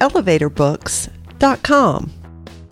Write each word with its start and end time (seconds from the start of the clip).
elevatorbooks.com. 0.00 2.12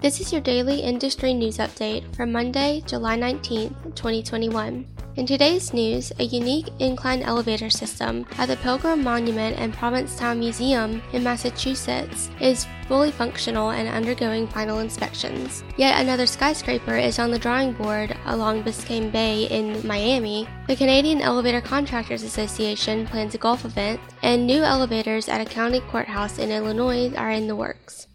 This 0.00 0.20
is 0.20 0.32
your 0.32 0.42
daily 0.42 0.80
industry 0.80 1.32
news 1.32 1.58
update 1.58 2.12
for 2.14 2.26
Monday, 2.26 2.82
July 2.86 3.16
19th, 3.16 3.94
2021. 3.94 4.86
In 5.16 5.26
today's 5.26 5.72
news, 5.72 6.10
a 6.18 6.24
unique 6.24 6.66
incline 6.80 7.22
elevator 7.22 7.70
system 7.70 8.26
at 8.36 8.48
the 8.48 8.56
Pilgrim 8.56 9.04
Monument 9.04 9.56
and 9.60 9.72
Provincetown 9.72 10.40
Museum 10.40 11.00
in 11.12 11.22
Massachusetts 11.22 12.30
is 12.40 12.66
fully 12.88 13.12
functional 13.12 13.70
and 13.70 13.88
undergoing 13.88 14.48
final 14.48 14.80
inspections. 14.80 15.62
Yet 15.76 16.00
another 16.00 16.26
skyscraper 16.26 16.96
is 16.96 17.20
on 17.20 17.30
the 17.30 17.38
drawing 17.38 17.74
board 17.74 18.16
along 18.26 18.64
Biscayne 18.64 19.12
Bay 19.12 19.44
in 19.44 19.86
Miami. 19.86 20.48
The 20.66 20.74
Canadian 20.74 21.20
Elevator 21.20 21.60
Contractors 21.60 22.24
Association 22.24 23.06
plans 23.06 23.36
a 23.36 23.38
golf 23.38 23.64
event, 23.64 24.00
and 24.24 24.44
new 24.44 24.64
elevators 24.64 25.28
at 25.28 25.40
a 25.40 25.44
county 25.44 25.78
courthouse 25.78 26.40
in 26.40 26.50
Illinois 26.50 27.14
are 27.14 27.30
in 27.30 27.46
the 27.46 27.54
works. 27.54 28.08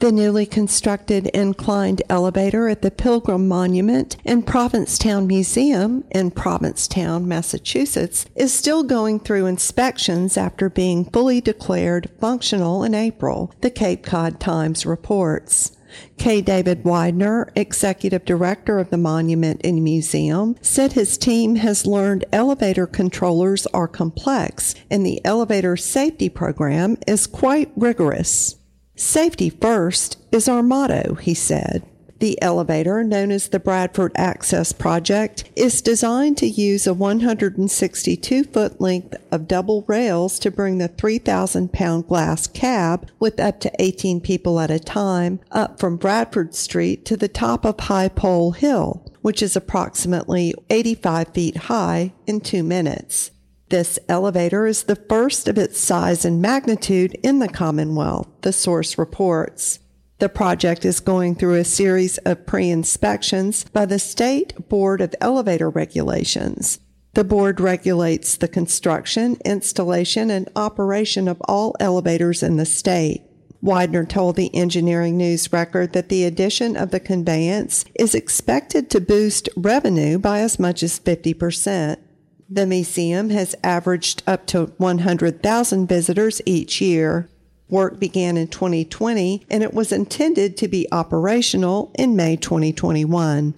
The 0.00 0.12
newly 0.12 0.46
constructed 0.46 1.26
inclined 1.34 2.02
elevator 2.08 2.68
at 2.68 2.82
the 2.82 2.90
Pilgrim 2.92 3.48
Monument 3.48 4.16
and 4.24 4.46
Provincetown 4.46 5.26
Museum 5.26 6.04
in 6.12 6.30
Provincetown, 6.30 7.26
Massachusetts, 7.26 8.24
is 8.36 8.52
still 8.52 8.84
going 8.84 9.18
through 9.18 9.46
inspections 9.46 10.36
after 10.36 10.70
being 10.70 11.04
fully 11.06 11.40
declared 11.40 12.10
functional 12.20 12.84
in 12.84 12.94
April, 12.94 13.52
the 13.60 13.70
Cape 13.70 14.04
Cod 14.04 14.38
Times 14.38 14.86
reports. 14.86 15.72
K. 16.16 16.42
David 16.42 16.84
Weidner, 16.84 17.50
executive 17.56 18.24
director 18.24 18.78
of 18.78 18.90
the 18.90 18.96
monument 18.96 19.60
and 19.64 19.82
museum, 19.82 20.54
said 20.62 20.92
his 20.92 21.18
team 21.18 21.56
has 21.56 21.86
learned 21.86 22.24
elevator 22.32 22.86
controllers 22.86 23.66
are 23.74 23.88
complex 23.88 24.76
and 24.88 25.04
the 25.04 25.20
elevator 25.24 25.76
safety 25.76 26.28
program 26.28 26.98
is 27.08 27.26
quite 27.26 27.72
rigorous. 27.74 28.57
Safety 28.98 29.48
first 29.48 30.18
is 30.32 30.48
our 30.48 30.60
motto, 30.60 31.14
he 31.14 31.32
said. 31.32 31.84
The 32.18 32.36
elevator, 32.42 33.04
known 33.04 33.30
as 33.30 33.48
the 33.48 33.60
Bradford 33.60 34.10
Access 34.16 34.72
Project, 34.72 35.48
is 35.54 35.80
designed 35.80 36.36
to 36.38 36.48
use 36.48 36.84
a 36.84 36.92
162 36.92 38.42
foot 38.42 38.80
length 38.80 39.14
of 39.30 39.46
double 39.46 39.84
rails 39.86 40.40
to 40.40 40.50
bring 40.50 40.78
the 40.78 40.88
3,000 40.88 41.72
pound 41.72 42.08
glass 42.08 42.48
cab 42.48 43.08
with 43.20 43.38
up 43.38 43.60
to 43.60 43.70
18 43.78 44.20
people 44.20 44.58
at 44.58 44.68
a 44.68 44.80
time 44.80 45.38
up 45.52 45.78
from 45.78 45.96
Bradford 45.96 46.56
Street 46.56 47.04
to 47.04 47.16
the 47.16 47.28
top 47.28 47.64
of 47.64 47.78
High 47.78 48.08
Pole 48.08 48.50
Hill, 48.50 49.06
which 49.22 49.44
is 49.44 49.54
approximately 49.54 50.54
85 50.70 51.28
feet 51.28 51.56
high, 51.56 52.14
in 52.26 52.40
two 52.40 52.64
minutes. 52.64 53.30
This 53.68 53.98
elevator 54.08 54.66
is 54.66 54.84
the 54.84 54.96
first 54.96 55.46
of 55.46 55.58
its 55.58 55.78
size 55.78 56.24
and 56.24 56.40
magnitude 56.40 57.14
in 57.22 57.38
the 57.38 57.48
Commonwealth, 57.48 58.28
the 58.40 58.52
source 58.52 58.96
reports. 58.96 59.80
The 60.20 60.30
project 60.30 60.86
is 60.86 61.00
going 61.00 61.34
through 61.34 61.56
a 61.56 61.64
series 61.64 62.16
of 62.18 62.46
pre-inspections 62.46 63.64
by 63.64 63.84
the 63.84 63.98
State 63.98 64.68
Board 64.68 65.02
of 65.02 65.14
Elevator 65.20 65.68
Regulations. 65.68 66.80
The 67.12 67.24
board 67.24 67.60
regulates 67.60 68.36
the 68.36 68.48
construction, 68.48 69.36
installation, 69.44 70.30
and 70.30 70.48
operation 70.56 71.28
of 71.28 71.40
all 71.42 71.76
elevators 71.78 72.42
in 72.42 72.56
the 72.56 72.66
state. 72.66 73.22
Weidner 73.62 74.08
told 74.08 74.36
the 74.36 74.54
Engineering 74.54 75.16
News 75.16 75.52
Record 75.52 75.92
that 75.92 76.08
the 76.08 76.24
addition 76.24 76.76
of 76.76 76.90
the 76.90 77.00
conveyance 77.00 77.84
is 77.94 78.14
expected 78.14 78.88
to 78.90 79.00
boost 79.00 79.48
revenue 79.56 80.18
by 80.18 80.40
as 80.40 80.58
much 80.58 80.82
as 80.82 80.98
50 80.98 81.34
percent. 81.34 82.00
The 82.50 82.66
museum 82.66 83.28
has 83.28 83.54
averaged 83.62 84.22
up 84.26 84.46
to 84.46 84.72
100,000 84.78 85.86
visitors 85.86 86.40
each 86.46 86.80
year. 86.80 87.28
Work 87.68 88.00
began 88.00 88.38
in 88.38 88.48
2020 88.48 89.44
and 89.50 89.62
it 89.62 89.74
was 89.74 89.92
intended 89.92 90.56
to 90.56 90.68
be 90.68 90.88
operational 90.90 91.92
in 91.98 92.16
May 92.16 92.36
2021. 92.36 93.54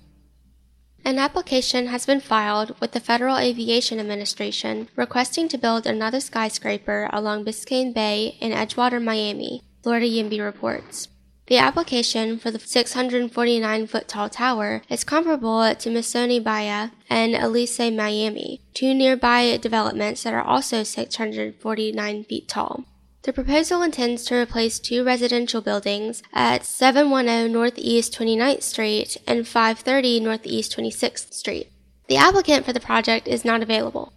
An 1.05 1.19
application 1.19 1.87
has 1.87 2.05
been 2.05 2.21
filed 2.21 2.75
with 2.81 2.91
the 2.91 3.01
Federal 3.01 3.39
Aviation 3.39 4.01
Administration 4.01 4.89
requesting 4.97 5.49
to 5.49 5.57
build 5.57 5.87
another 5.87 6.19
skyscraper 6.19 7.09
along 7.13 7.45
Biscayne 7.45 7.95
Bay 7.95 8.37
in 8.41 8.51
Edgewater, 8.51 9.03
Miami, 9.03 9.63
Florida 9.85 10.07
YIMBY 10.07 10.45
reports. 10.45 11.09
The 11.51 11.59
application 11.59 12.39
for 12.39 12.53
the 12.53 12.61
649 12.61 13.89
foot 13.89 14.07
tall 14.07 14.29
tower 14.29 14.83
is 14.89 15.03
comparable 15.03 15.75
to 15.75 15.91
Missoni 15.91 16.41
Baia 16.41 16.91
and 17.09 17.35
Elysee 17.35 17.91
Miami, 17.91 18.61
two 18.73 18.95
nearby 18.95 19.57
developments 19.57 20.23
that 20.23 20.33
are 20.33 20.45
also 20.45 20.85
649 20.85 22.23
feet 22.23 22.47
tall. 22.47 22.85
The 23.23 23.33
proposal 23.33 23.83
intends 23.83 24.25
to 24.27 24.37
replace 24.37 24.79
two 24.79 25.03
residential 25.03 25.61
buildings 25.61 26.23
at 26.33 26.65
710 26.65 27.51
Northeast 27.51 28.17
29th 28.17 28.63
Street 28.63 29.17
and 29.27 29.49
530 29.49 30.21
Northeast 30.21 30.77
26th 30.77 31.35
Street. 31.35 31.73
The 32.07 32.17
applicant 32.17 32.65
for 32.65 32.73
the 32.73 32.79
project 32.79 33.27
is 33.27 33.45
not 33.45 33.61
available. 33.61 34.13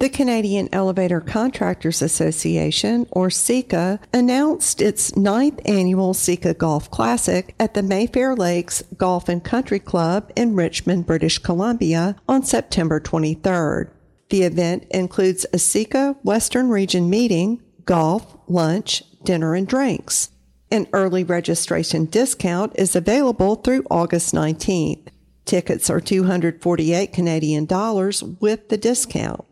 The 0.00 0.08
Canadian 0.08 0.68
Elevator 0.72 1.20
Contractors 1.20 2.02
Association, 2.02 3.06
or 3.12 3.28
CECA, 3.28 4.00
announced 4.12 4.82
its 4.82 5.16
ninth 5.16 5.60
annual 5.64 6.14
CECA 6.14 6.58
Golf 6.58 6.90
Classic 6.90 7.54
at 7.60 7.74
the 7.74 7.82
Mayfair 7.82 8.34
Lakes 8.34 8.82
Golf 8.98 9.28
and 9.28 9.42
Country 9.42 9.78
Club 9.78 10.32
in 10.34 10.56
Richmond, 10.56 11.06
British 11.06 11.38
Columbia 11.38 12.16
on 12.28 12.42
September 12.42 13.00
23rd. 13.00 13.90
The 14.30 14.42
event 14.42 14.86
includes 14.90 15.44
a 15.52 15.58
CECA 15.58 16.16
Western 16.24 16.68
Region 16.70 17.08
meeting, 17.08 17.62
golf, 17.84 18.36
lunch, 18.48 19.04
dinner, 19.22 19.54
and 19.54 19.66
drinks. 19.66 20.30
An 20.70 20.88
early 20.92 21.22
registration 21.22 22.06
discount 22.06 22.72
is 22.74 22.96
available 22.96 23.54
through 23.54 23.86
August 23.90 24.34
19th. 24.34 25.08
Tickets 25.44 25.88
are 25.88 26.00
248 26.00 27.12
Canadian 27.12 27.64
dollars 27.64 28.22
with 28.22 28.70
the 28.70 28.76
discount. 28.76 29.43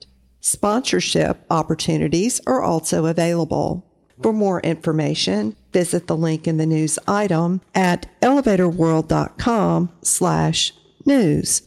Sponsorship 0.45 1.47
opportunities 1.51 2.41
are 2.49 2.61
also 2.61 3.07
available. 3.07 3.87
For 4.21 4.33
more 4.33 4.61
information, 4.63 5.55
visit 5.73 6.09
the 6.09 6.17
link 6.17 6.49
in 6.49 6.57
the 6.57 6.67
news 6.67 6.99
item 7.07 7.61
at 7.77 8.09
elevatorworld.com 8.21 9.93
slash 10.03 10.73
news. 11.07 11.63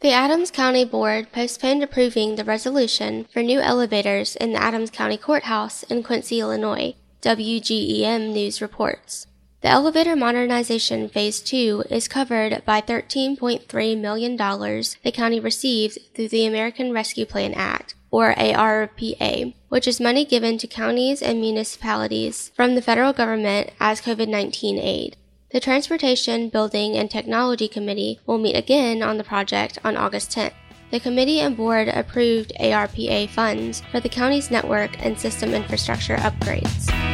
The 0.00 0.12
Adams 0.12 0.52
County 0.52 0.84
Board 0.84 1.32
postponed 1.32 1.82
approving 1.82 2.36
the 2.36 2.44
resolution 2.44 3.24
for 3.24 3.42
new 3.42 3.58
elevators 3.58 4.36
in 4.36 4.52
the 4.52 4.62
Adams 4.62 4.90
County 4.90 5.16
Courthouse 5.16 5.82
in 5.84 6.04
Quincy, 6.04 6.38
Illinois, 6.38 6.94
WGEM 7.22 8.32
News 8.32 8.62
reports. 8.62 9.26
The 9.64 9.70
elevator 9.70 10.14
modernization 10.14 11.08
phase 11.08 11.40
2 11.40 11.84
is 11.88 12.06
covered 12.06 12.62
by 12.66 12.82
$13.3 12.82 13.98
million 13.98 14.36
the 14.36 15.10
county 15.10 15.40
received 15.40 15.98
through 16.14 16.28
the 16.28 16.44
American 16.44 16.92
Rescue 16.92 17.24
Plan 17.24 17.54
Act, 17.54 17.94
or 18.10 18.34
ARPA, 18.34 19.54
which 19.70 19.88
is 19.88 20.02
money 20.02 20.26
given 20.26 20.58
to 20.58 20.66
counties 20.66 21.22
and 21.22 21.40
municipalities 21.40 22.52
from 22.54 22.74
the 22.74 22.82
federal 22.82 23.14
government 23.14 23.70
as 23.80 24.02
COVID-19 24.02 24.84
aid. 24.84 25.16
The 25.50 25.60
Transportation, 25.60 26.50
Building, 26.50 26.94
and 26.98 27.10
Technology 27.10 27.66
Committee 27.66 28.20
will 28.26 28.36
meet 28.36 28.56
again 28.56 29.02
on 29.02 29.16
the 29.16 29.24
project 29.24 29.78
on 29.82 29.96
August 29.96 30.30
10th. 30.32 30.52
The 30.90 31.00
committee 31.00 31.40
and 31.40 31.56
board 31.56 31.88
approved 31.88 32.52
ARPA 32.60 33.30
funds 33.30 33.80
for 33.90 34.00
the 34.00 34.10
county's 34.10 34.50
network 34.50 35.02
and 35.02 35.18
system 35.18 35.54
infrastructure 35.54 36.16
upgrades. 36.16 37.13